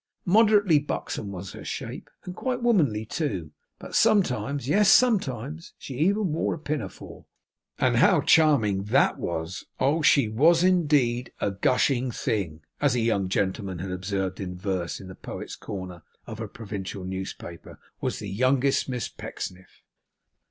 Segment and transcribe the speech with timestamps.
[0.25, 6.33] Moderately buxom was her shape, and quite womanly too; but sometimes yes, sometimes she even
[6.33, 7.27] wore a pinafore;
[7.77, 9.67] and how charming THAT was!
[9.79, 10.01] Oh!
[10.01, 15.07] she was indeed 'a gushing thing' (as a young gentleman had observed in verse, in
[15.07, 19.83] the Poet's Corner of a provincial newspaper), was the youngest Miss Pecksniff!